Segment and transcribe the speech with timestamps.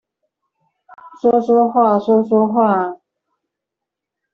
[1.21, 2.95] 說說話，說說話